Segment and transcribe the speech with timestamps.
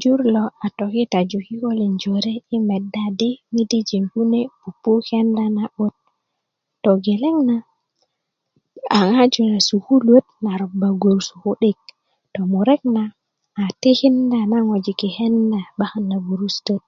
[0.00, 5.94] jur lo a tokitaju kikolin jore yi meda di midijin kune pupu kenda na 'but
[6.84, 7.56] togelen na
[8.96, 11.78] a ŋaju na sukuluöt na roba gurut ku'dik
[12.34, 13.04] tomurek na
[13.62, 16.82] a tikinda na ŋojik yi kenda 'bakan na gurusutöt